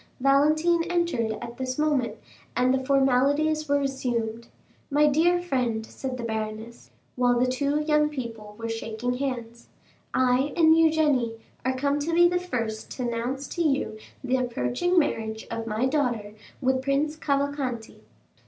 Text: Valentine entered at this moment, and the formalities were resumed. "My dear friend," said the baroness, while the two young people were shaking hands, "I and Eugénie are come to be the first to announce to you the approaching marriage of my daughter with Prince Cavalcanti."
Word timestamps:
Valentine 0.19 0.83
entered 0.85 1.33
at 1.43 1.57
this 1.57 1.77
moment, 1.77 2.15
and 2.57 2.73
the 2.73 2.83
formalities 2.83 3.69
were 3.69 3.77
resumed. 3.77 4.47
"My 4.89 5.05
dear 5.05 5.39
friend," 5.39 5.85
said 5.85 6.17
the 6.17 6.23
baroness, 6.23 6.89
while 7.15 7.39
the 7.39 7.45
two 7.45 7.81
young 7.81 8.09
people 8.09 8.55
were 8.57 8.67
shaking 8.67 9.17
hands, 9.19 9.67
"I 10.11 10.53
and 10.57 10.75
Eugénie 10.75 11.37
are 11.63 11.75
come 11.77 11.99
to 11.99 12.15
be 12.15 12.27
the 12.27 12.39
first 12.39 12.89
to 12.93 13.03
announce 13.07 13.47
to 13.49 13.61
you 13.61 13.99
the 14.23 14.37
approaching 14.37 14.97
marriage 14.97 15.45
of 15.51 15.67
my 15.67 15.85
daughter 15.85 16.33
with 16.61 16.81
Prince 16.81 17.15
Cavalcanti." 17.15 17.99